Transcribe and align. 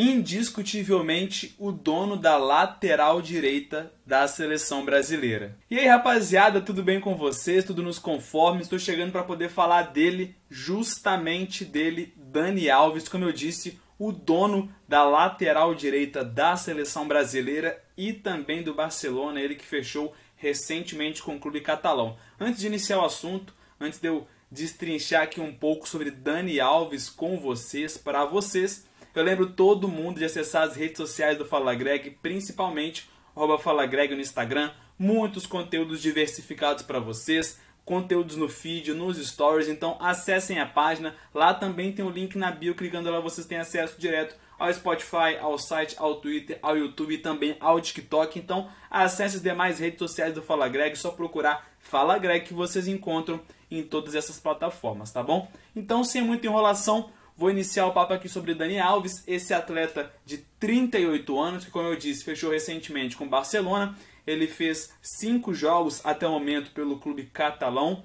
indiscutivelmente 0.00 1.56
o 1.58 1.72
dono 1.72 2.16
da 2.16 2.36
lateral 2.36 3.20
direita 3.20 3.92
da 4.06 4.28
seleção 4.28 4.84
brasileira. 4.84 5.58
E 5.68 5.76
aí, 5.76 5.88
rapaziada, 5.88 6.60
tudo 6.60 6.84
bem 6.84 7.00
com 7.00 7.16
vocês? 7.16 7.64
Tudo 7.64 7.82
nos 7.82 7.98
conforme? 7.98 8.62
Estou 8.62 8.78
chegando 8.78 9.10
para 9.10 9.24
poder 9.24 9.48
falar 9.48 9.90
dele, 9.90 10.36
justamente 10.48 11.64
dele, 11.64 12.14
Dani 12.16 12.70
Alves, 12.70 13.08
como 13.08 13.24
eu 13.24 13.32
disse, 13.32 13.80
o 13.98 14.12
dono 14.12 14.72
da 14.86 15.02
lateral 15.02 15.74
direita 15.74 16.24
da 16.24 16.56
seleção 16.56 17.08
brasileira 17.08 17.82
e 17.96 18.12
também 18.12 18.62
do 18.62 18.72
Barcelona, 18.72 19.40
ele 19.40 19.56
que 19.56 19.66
fechou 19.66 20.14
recentemente 20.36 21.20
com 21.20 21.34
o 21.34 21.40
clube 21.40 21.60
catalão. 21.60 22.16
Antes 22.38 22.60
de 22.60 22.68
iniciar 22.68 23.00
o 23.00 23.04
assunto, 23.04 23.52
antes 23.80 23.98
de 23.98 24.06
eu 24.06 24.28
destrinchar 24.48 25.24
aqui 25.24 25.40
um 25.40 25.52
pouco 25.52 25.88
sobre 25.88 26.12
Dani 26.12 26.60
Alves 26.60 27.10
com 27.10 27.36
vocês, 27.36 27.98
para 27.98 28.24
vocês, 28.24 28.86
eu 29.14 29.22
lembro 29.22 29.50
todo 29.50 29.88
mundo 29.88 30.18
de 30.18 30.24
acessar 30.24 30.62
as 30.62 30.76
redes 30.76 30.96
sociais 30.96 31.36
do 31.36 31.44
Fala 31.44 31.74
Greg, 31.74 32.10
principalmente 32.22 33.08
Fala 33.60 33.86
Greg 33.86 34.14
no 34.14 34.20
Instagram, 34.20 34.70
muitos 34.98 35.46
conteúdos 35.46 36.02
diversificados 36.02 36.82
para 36.82 36.98
vocês, 36.98 37.60
conteúdos 37.84 38.36
no 38.36 38.48
feed, 38.48 38.92
nos 38.92 39.16
stories, 39.16 39.68
então 39.68 39.96
acessem 40.00 40.58
a 40.58 40.66
página, 40.66 41.14
lá 41.32 41.54
também 41.54 41.92
tem 41.92 42.04
o 42.04 42.10
link 42.10 42.36
na 42.36 42.50
bio, 42.50 42.74
clicando 42.74 43.10
lá 43.10 43.18
vocês 43.18 43.46
têm 43.46 43.58
acesso 43.58 43.98
direto 43.98 44.36
ao 44.58 44.72
Spotify, 44.74 45.38
ao 45.40 45.56
site, 45.56 45.94
ao 45.98 46.16
Twitter, 46.16 46.58
ao 46.60 46.76
YouTube 46.76 47.14
e 47.14 47.18
também 47.18 47.56
ao 47.60 47.80
TikTok. 47.80 48.38
Então 48.38 48.68
acesse 48.90 49.36
as 49.36 49.42
demais 49.42 49.78
redes 49.78 49.98
sociais 49.98 50.34
do 50.34 50.42
Fala 50.42 50.68
Greg, 50.68 50.96
só 50.96 51.12
procurar 51.12 51.70
Fala 51.78 52.18
Greg 52.18 52.44
que 52.44 52.52
vocês 52.52 52.88
encontram 52.88 53.40
em 53.70 53.82
todas 53.82 54.14
essas 54.14 54.40
plataformas, 54.40 55.12
tá 55.12 55.22
bom? 55.22 55.50
Então 55.74 56.02
sem 56.02 56.20
muita 56.22 56.46
enrolação, 56.46 57.10
Vou 57.38 57.52
iniciar 57.52 57.86
o 57.86 57.92
papo 57.92 58.12
aqui 58.12 58.28
sobre 58.28 58.52
Dani 58.52 58.80
Alves, 58.80 59.22
esse 59.24 59.54
atleta 59.54 60.12
de 60.26 60.38
38 60.58 61.38
anos, 61.38 61.64
que, 61.64 61.70
como 61.70 61.86
eu 61.86 61.94
disse, 61.94 62.24
fechou 62.24 62.50
recentemente 62.50 63.16
com 63.16 63.26
o 63.26 63.28
Barcelona. 63.28 63.96
Ele 64.26 64.48
fez 64.48 64.92
cinco 65.00 65.54
jogos 65.54 66.04
até 66.04 66.26
o 66.26 66.32
momento 66.32 66.72
pelo 66.72 66.98
clube 66.98 67.30
catalão 67.32 68.02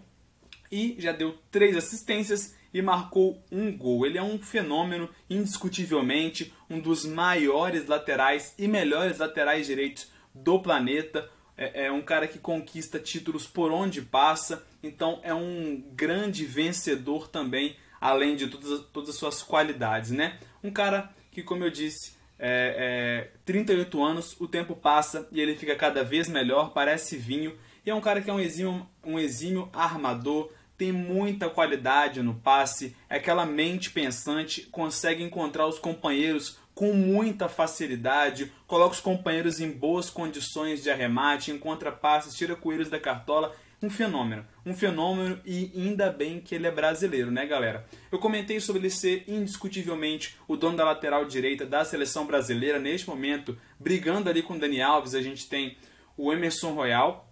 e 0.72 0.96
já 1.00 1.12
deu 1.12 1.36
três 1.50 1.76
assistências 1.76 2.56
e 2.72 2.80
marcou 2.80 3.44
um 3.52 3.76
gol. 3.76 4.06
Ele 4.06 4.20
é 4.20 4.24
um 4.24 4.38
fenômeno, 4.38 5.10
indiscutivelmente, 5.28 6.54
um 6.70 6.80
dos 6.80 7.04
maiores 7.04 7.88
laterais 7.88 8.54
e 8.56 8.68
melhores 8.68 9.18
laterais 9.18 9.66
direitos 9.66 10.12
do 10.32 10.60
planeta. 10.60 11.28
É, 11.58 11.86
é, 11.86 11.92
um 11.92 12.04
cara 12.04 12.28
que 12.28 12.38
conquista 12.38 13.00
títulos 13.00 13.48
por 13.48 13.72
onde 13.72 14.00
passa, 14.04 14.64
então 14.84 15.20
é 15.24 15.34
um 15.34 15.84
grande 15.96 16.46
vencedor 16.46 17.28
também 17.28 17.76
além 18.04 18.36
de 18.36 18.48
todas, 18.48 18.82
todas 18.92 19.10
as 19.12 19.16
suas 19.16 19.42
qualidades, 19.42 20.12
né? 20.12 20.38
Um 20.62 20.70
cara 20.70 21.10
que, 21.32 21.42
como 21.42 21.64
eu 21.64 21.70
disse, 21.70 22.18
é, 22.38 23.30
é, 23.32 23.38
38 23.46 24.04
anos, 24.04 24.36
o 24.42 24.46
tempo 24.46 24.76
passa 24.76 25.26
e 25.32 25.40
ele 25.40 25.56
fica 25.56 25.74
cada 25.74 26.04
vez 26.04 26.28
melhor, 26.28 26.74
parece 26.74 27.16
vinho, 27.16 27.58
e 27.86 27.90
é 27.90 27.96
um 27.96 28.02
cara 28.02 28.22
que 28.22 28.30
é 28.30 28.34
um 28.34 28.42
exímio, 28.42 28.86
um 29.06 29.18
exímio 29.18 29.70
armador, 29.72 30.52
tem 30.78 30.92
muita 30.92 31.50
qualidade 31.50 32.22
no 32.22 32.36
passe, 32.36 32.94
é 33.10 33.16
aquela 33.16 33.46
mente 33.46 33.90
pensante, 33.90 34.64
consegue 34.64 35.24
encontrar 35.24 35.66
os 35.66 35.80
companheiros 35.80 36.58
com 36.76 36.92
muita 36.92 37.48
facilidade, 37.48 38.52
coloca 38.68 38.96
os 38.96 39.00
companheiros 39.00 39.62
em 39.62 39.72
boas 39.72 40.10
condições 40.10 40.84
de 40.84 40.92
arremate, 40.92 41.52
encontra 41.52 41.90
passes, 41.90 42.36
tira 42.36 42.54
coelhos 42.54 42.90
da 42.90 43.00
cartola 43.00 43.56
um 43.84 43.90
fenômeno. 43.90 44.46
Um 44.66 44.74
fenômeno 44.74 45.40
e 45.46 45.72
ainda 45.76 46.10
bem 46.10 46.40
que 46.40 46.56
ele 46.56 46.66
é 46.66 46.72
brasileiro, 46.72 47.30
né, 47.30 47.46
galera? 47.46 47.86
Eu 48.10 48.18
comentei 48.18 48.60
sobre 48.62 48.82
ele 48.82 48.90
ser 48.90 49.26
indiscutivelmente 49.28 50.38
o 50.48 50.56
dono 50.56 50.78
da 50.78 50.86
lateral 50.86 51.26
direita 51.26 51.66
da 51.66 51.84
seleção 51.84 52.26
brasileira 52.26 52.80
neste 52.80 53.10
momento, 53.10 53.58
brigando 53.78 54.30
ali 54.30 54.42
com 54.42 54.54
o 54.54 54.60
Dani 54.60 54.82
Alves. 54.82 55.14
A 55.14 55.22
gente 55.22 55.50
tem 55.50 55.78
o 56.18 56.32
Emerson 56.32 56.74
Royal, 56.74 57.30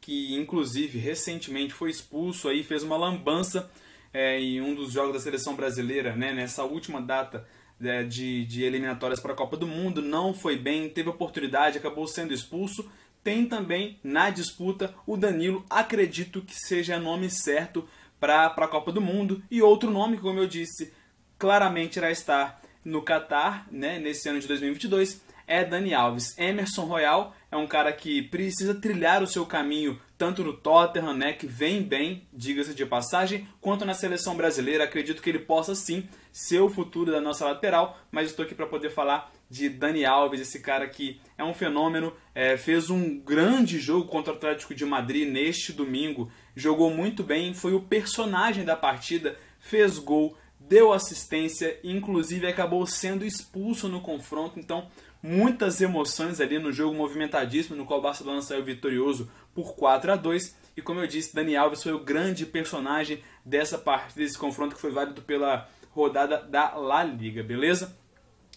que 0.00 0.34
inclusive 0.36 0.98
recentemente 0.98 1.72
foi 1.72 1.90
expulso 1.90 2.48
aí, 2.48 2.62
fez 2.62 2.84
uma 2.84 2.96
lambança 2.96 3.68
é, 4.14 4.38
em 4.40 4.60
um 4.60 4.74
dos 4.74 4.92
jogos 4.92 5.14
da 5.14 5.20
seleção 5.20 5.56
brasileira, 5.56 6.14
né, 6.14 6.32
nessa 6.32 6.62
última 6.64 7.00
data 7.00 7.46
é, 7.82 8.04
de, 8.04 8.44
de 8.44 8.62
eliminatórias 8.62 9.18
para 9.18 9.32
a 9.32 9.36
Copa 9.36 9.56
do 9.56 9.66
Mundo, 9.66 10.02
não 10.02 10.34
foi 10.34 10.56
bem, 10.56 10.88
teve 10.88 11.08
oportunidade, 11.08 11.78
acabou 11.78 12.06
sendo 12.06 12.32
expulso 12.32 12.88
tem 13.22 13.46
também 13.46 13.98
na 14.02 14.30
disputa 14.30 14.94
o 15.06 15.16
Danilo, 15.16 15.64
acredito 15.70 16.42
que 16.42 16.54
seja 16.54 16.98
nome 16.98 17.30
certo 17.30 17.88
para 18.18 18.46
a 18.46 18.68
Copa 18.68 18.92
do 18.92 19.00
Mundo. 19.00 19.42
E 19.50 19.62
outro 19.62 19.90
nome, 19.90 20.18
como 20.18 20.38
eu 20.38 20.46
disse, 20.46 20.92
claramente 21.38 21.96
irá 21.96 22.10
estar 22.10 22.60
no 22.84 23.02
Qatar, 23.02 23.66
né, 23.70 23.98
nesse 23.98 24.28
ano 24.28 24.40
de 24.40 24.48
2022, 24.48 25.20
é 25.46 25.64
Dani 25.64 25.94
Alves. 25.94 26.36
Emerson 26.38 26.84
Royal 26.84 27.34
é 27.52 27.56
um 27.56 27.66
cara 27.66 27.92
que 27.92 28.22
precisa 28.22 28.74
trilhar 28.74 29.22
o 29.22 29.26
seu 29.26 29.44
caminho 29.44 30.00
tanto 30.16 30.42
no 30.42 30.52
Tottenham, 30.54 31.12
né, 31.12 31.32
que 31.32 31.46
vem 31.46 31.82
bem, 31.82 32.26
diga-se 32.32 32.74
de 32.74 32.86
passagem, 32.86 33.46
quanto 33.60 33.84
na 33.84 33.92
seleção 33.92 34.36
brasileira. 34.36 34.84
Acredito 34.84 35.20
que 35.20 35.28
ele 35.28 35.40
possa 35.40 35.74
sim 35.74 36.08
ser 36.32 36.60
o 36.60 36.70
futuro 36.70 37.10
da 37.10 37.20
nossa 37.20 37.44
lateral, 37.44 37.98
mas 38.10 38.30
estou 38.30 38.44
aqui 38.44 38.54
para 38.54 38.66
poder 38.66 38.90
falar 38.90 39.30
de 39.50 39.68
Dani 39.68 40.04
Alves, 40.04 40.40
esse 40.40 40.60
cara 40.60 40.88
que 40.88 41.20
é 41.36 41.44
um 41.44 41.52
fenômeno, 41.52 42.14
é, 42.34 42.56
fez 42.56 42.88
um 42.88 43.18
grande 43.18 43.78
jogo 43.78 44.08
contra 44.08 44.32
o 44.32 44.36
Atlético 44.36 44.74
de 44.74 44.86
Madrid 44.86 45.28
neste 45.28 45.72
domingo, 45.72 46.30
jogou 46.56 46.88
muito 46.88 47.22
bem, 47.22 47.52
foi 47.52 47.74
o 47.74 47.82
personagem 47.82 48.64
da 48.64 48.76
partida, 48.76 49.36
fez 49.58 49.98
gol, 49.98 50.38
deu 50.58 50.92
assistência, 50.92 51.78
inclusive 51.84 52.46
acabou 52.46 52.86
sendo 52.86 53.26
expulso 53.26 53.88
no 53.88 54.00
confronto, 54.00 54.58
então 54.58 54.88
muitas 55.22 55.80
emoções 55.80 56.40
ali 56.40 56.58
no 56.58 56.72
jogo 56.72 56.96
movimentadíssimo, 56.96 57.76
no 57.76 57.84
qual 57.84 58.00
o 58.00 58.02
Barcelona 58.02 58.42
saiu 58.42 58.64
vitorioso 58.64 59.30
por 59.54 59.74
4 59.74 60.12
a 60.12 60.16
2 60.16 60.62
e 60.76 60.82
como 60.82 61.00
eu 61.00 61.06
disse, 61.06 61.34
Dani 61.34 61.54
Alves 61.56 61.82
foi 61.82 61.92
o 61.92 62.00
grande 62.00 62.46
personagem 62.46 63.22
dessa 63.44 63.76
partida, 63.76 64.20
desse 64.20 64.38
confronto 64.38 64.74
que 64.74 64.80
foi 64.80 64.90
válido 64.90 65.20
pela 65.22 65.68
rodada 65.90 66.38
da 66.38 66.74
La 66.74 67.04
Liga, 67.04 67.42
beleza? 67.42 67.96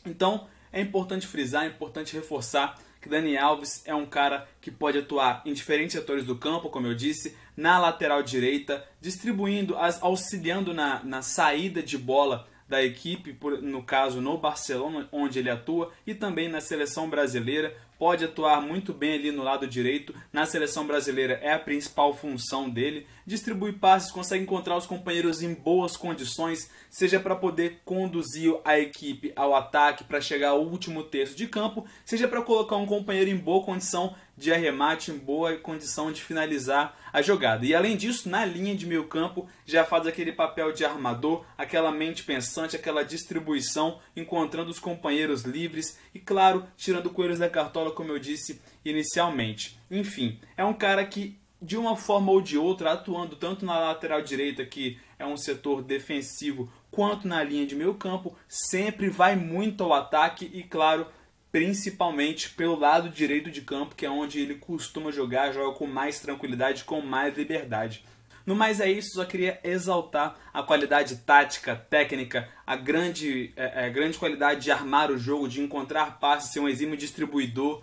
Então, 0.06 0.48
é 0.72 0.80
importante 0.80 1.28
frisar, 1.28 1.66
é 1.66 1.68
importante 1.68 2.16
reforçar 2.16 2.80
que 3.02 3.10
Dani 3.10 3.38
Alves 3.38 3.84
é 3.86 3.94
um 3.94 4.06
cara 4.06 4.48
que 4.62 4.72
pode 4.72 4.98
atuar 4.98 5.42
em 5.46 5.54
diferentes 5.54 5.94
setores 5.94 6.26
do 6.26 6.38
campo, 6.38 6.70
como 6.70 6.88
eu 6.88 6.96
disse, 6.96 7.36
na 7.56 7.78
lateral 7.78 8.24
direita, 8.24 8.84
distribuindo, 9.02 9.76
auxiliando 10.02 10.74
na, 10.74 11.04
na 11.04 11.22
saída 11.22 11.84
de 11.84 11.98
bola 11.98 12.48
da 12.68 12.84
equipe, 12.84 13.38
no 13.62 13.84
caso 13.84 14.22
no 14.22 14.38
Barcelona, 14.38 15.08
onde 15.12 15.40
ele 15.40 15.50
atua, 15.50 15.92
e 16.06 16.16
também 16.16 16.50
na 16.50 16.60
seleção 16.60 17.10
brasileira. 17.10 17.76
Pode 17.98 18.26
atuar 18.26 18.62
muito 18.62 18.94
bem 18.94 19.14
ali 19.14 19.32
no 19.32 19.44
lado 19.44 19.68
direito. 19.68 20.14
Na 20.32 20.46
seleção 20.46 20.86
brasileira 20.86 21.40
é 21.42 21.54
a 21.54 21.60
principal 21.60 22.14
função 22.14 22.70
dele. 22.70 23.08
Distribui 23.26 23.74
passes, 23.74 24.12
consegue 24.12 24.44
encontrar 24.44 24.78
os 24.78 24.86
companheiros 24.86 25.42
em 25.42 25.54
boas 25.54 25.96
condições, 25.96 26.70
seja 26.90 27.20
para 27.20 27.36
poder 27.36 27.82
conduzir 27.86 28.54
a 28.66 28.78
equipe 28.78 29.32
ao 29.36 29.56
ataque 29.56 30.04
para 30.04 30.22
chegar 30.22 30.50
ao 30.50 30.64
último 30.64 31.04
terço 31.04 31.36
de 31.36 31.48
campo, 31.48 31.86
seja 32.04 32.28
para 32.28 32.42
colocar 32.42 32.76
um 32.76 32.86
companheiro 32.86 33.30
em 33.30 33.38
boa 33.38 33.64
condição 33.64 34.16
de 34.38 34.52
arremate 34.52 35.12
em 35.12 35.18
boa 35.18 35.56
condição 35.58 36.12
de 36.12 36.22
finalizar 36.22 36.98
a 37.14 37.22
jogada. 37.22 37.66
E 37.66 37.74
além 37.74 37.96
disso, 37.96 38.28
na 38.28 38.44
linha 38.44 38.76
de 38.76 38.86
meio 38.86 39.08
campo, 39.08 39.48
já 39.66 39.86
faz 39.86 40.06
aquele 40.06 40.34
papel 40.34 40.74
de 40.74 40.84
armador, 40.84 41.46
aquela 41.58 41.92
mente 41.92 42.24
pensante, 42.24 42.76
aquela 42.76 43.04
distribuição, 43.04 44.00
encontrando 44.16 44.70
os 44.70 44.80
companheiros 44.80 45.44
livres 45.44 45.98
e, 46.14 46.20
claro, 46.20 46.66
tirando 46.76 47.10
coelhos 47.10 47.40
da 47.40 47.50
cartola, 47.50 47.85
como 47.92 48.12
eu 48.12 48.20
disse 48.20 48.62
inicialmente. 48.84 49.78
Enfim, 49.90 50.40
é 50.56 50.64
um 50.64 50.74
cara 50.74 51.06
que, 51.06 51.38
de 51.62 51.78
uma 51.78 51.96
forma 51.96 52.32
ou 52.32 52.42
de 52.42 52.58
outra, 52.58 52.94
atuando 52.94 53.36
tanto 53.36 53.66
na 53.66 53.80
lateral 53.80 54.22
direita, 54.22 54.66
que 54.66 55.00
é 55.18 55.26
um 55.26 55.38
setor 55.38 55.82
defensivo, 55.82 56.72
quanto 56.92 57.28
na 57.28 57.44
linha 57.44 57.66
de 57.66 57.76
meio 57.76 57.94
campo, 57.96 58.36
sempre 58.48 59.10
vai 59.10 59.36
muito 59.36 59.84
ao 59.84 59.94
ataque 59.94 60.50
e, 60.54 60.64
claro, 60.64 61.08
principalmente 61.52 62.50
pelo 62.50 62.78
lado 62.78 63.10
direito 63.10 63.50
de 63.50 63.62
campo, 63.62 63.96
que 63.96 64.06
é 64.06 64.10
onde 64.10 64.42
ele 64.42 64.56
costuma 64.56 65.12
jogar, 65.12 65.54
joga 65.54 65.78
com 65.78 65.88
mais 65.88 66.20
tranquilidade, 66.20 66.84
com 66.84 67.00
mais 67.02 67.38
liberdade. 67.38 68.04
No 68.46 68.56
mais 68.56 68.80
é 68.80 68.90
isso, 68.90 69.16
só 69.16 69.26
queria 69.26 69.60
exaltar 69.64 70.36
a 70.54 70.62
qualidade 70.62 71.16
tática, 71.18 71.76
técnica, 71.76 72.48
a 72.66 72.76
grande, 72.76 73.52
é, 73.56 73.88
é, 73.88 73.90
grande 73.90 74.20
qualidade 74.20 74.62
de 74.62 74.72
armar 74.72 75.10
o 75.10 75.18
jogo, 75.18 75.48
de 75.48 75.62
encontrar 75.62 76.20
passes, 76.20 76.54
ser 76.54 76.60
um 76.60 76.70
exímio 76.70 76.96
distribuidor 76.96 77.82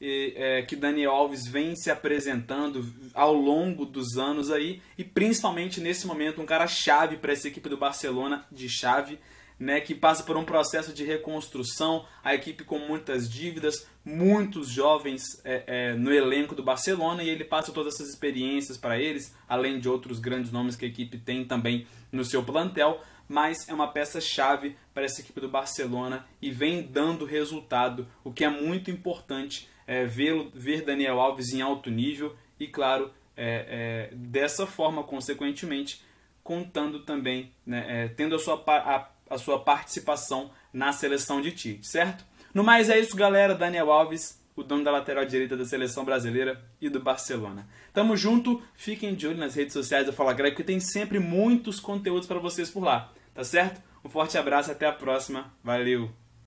e, 0.00 0.32
é, 0.36 0.62
que 0.62 0.74
Daniel 0.74 1.12
Alves 1.12 1.46
vem 1.46 1.76
se 1.76 1.90
apresentando 1.90 2.84
ao 3.14 3.34
longo 3.34 3.84
dos 3.84 4.16
anos 4.16 4.50
aí 4.50 4.82
e 4.98 5.04
principalmente 5.04 5.80
nesse 5.80 6.06
momento 6.06 6.40
um 6.40 6.46
cara 6.46 6.66
chave 6.66 7.16
para 7.16 7.32
essa 7.32 7.46
equipe 7.46 7.68
do 7.68 7.76
Barcelona 7.76 8.44
de 8.50 8.68
chave 8.68 9.18
né, 9.60 9.78
que 9.78 9.94
passa 9.94 10.22
por 10.22 10.38
um 10.38 10.44
processo 10.44 10.90
de 10.94 11.04
reconstrução, 11.04 12.06
a 12.24 12.34
equipe 12.34 12.64
com 12.64 12.78
muitas 12.78 13.30
dívidas, 13.30 13.86
muitos 14.02 14.70
jovens 14.70 15.22
é, 15.44 15.64
é, 15.66 15.94
no 15.94 16.10
elenco 16.10 16.54
do 16.54 16.62
Barcelona 16.62 17.22
e 17.22 17.28
ele 17.28 17.44
passa 17.44 17.70
todas 17.70 17.94
essas 17.94 18.08
experiências 18.08 18.78
para 18.78 18.98
eles, 18.98 19.36
além 19.46 19.78
de 19.78 19.86
outros 19.86 20.18
grandes 20.18 20.50
nomes 20.50 20.76
que 20.76 20.86
a 20.86 20.88
equipe 20.88 21.18
tem 21.18 21.44
também 21.44 21.86
no 22.10 22.24
seu 22.24 22.42
plantel. 22.42 23.02
mas 23.28 23.68
é 23.68 23.74
uma 23.74 23.86
peça-chave 23.86 24.76
para 24.92 25.04
essa 25.04 25.20
equipe 25.20 25.40
do 25.40 25.48
Barcelona 25.48 26.26
e 26.40 26.50
vem 26.50 26.82
dando 26.82 27.24
resultado, 27.24 28.08
o 28.24 28.32
que 28.32 28.44
é 28.44 28.48
muito 28.48 28.90
importante 28.90 29.68
é, 29.86 30.04
ver, 30.06 30.48
ver 30.54 30.82
Daniel 30.82 31.20
Alves 31.20 31.52
em 31.52 31.60
alto 31.60 31.90
nível 31.90 32.34
e, 32.58 32.66
claro, 32.66 33.12
é, 33.36 34.10
é, 34.12 34.14
dessa 34.14 34.66
forma, 34.66 35.04
consequentemente, 35.04 36.02
contando 36.42 37.00
também, 37.00 37.52
né, 37.64 37.84
é, 37.88 38.08
tendo 38.08 38.34
a 38.34 38.38
sua, 38.38 38.62
a, 38.66 39.08
a 39.30 39.38
sua 39.38 39.60
participação 39.60 40.50
na 40.72 40.92
seleção 40.92 41.40
de 41.40 41.52
Tite, 41.52 41.86
certo? 41.86 42.24
No 42.52 42.64
mais 42.64 42.90
é 42.90 42.98
isso, 42.98 43.16
galera. 43.16 43.54
Daniel 43.54 43.92
Alves, 43.92 44.42
o 44.56 44.62
dono 44.62 44.84
da 44.84 44.90
lateral 44.90 45.24
direita 45.24 45.56
da 45.56 45.64
seleção 45.64 46.04
brasileira 46.04 46.60
e 46.80 46.88
do 46.88 47.00
Barcelona. 47.00 47.66
Tamo 47.92 48.16
junto, 48.16 48.60
fiquem 48.74 49.14
de 49.14 49.26
olho 49.26 49.38
nas 49.38 49.54
redes 49.54 49.72
sociais 49.72 50.06
da 50.06 50.12
Fala 50.12 50.32
Greg, 50.32 50.56
que 50.56 50.64
tem 50.64 50.80
sempre 50.80 51.18
muitos 51.18 51.78
conteúdos 51.78 52.26
para 52.26 52.40
vocês 52.40 52.68
por 52.68 52.82
lá, 52.82 53.12
tá 53.32 53.44
certo? 53.44 53.80
Um 54.04 54.08
forte 54.08 54.36
abraço, 54.36 54.70
até 54.70 54.86
a 54.86 54.92
próxima. 54.92 55.52
Valeu! 55.62 56.19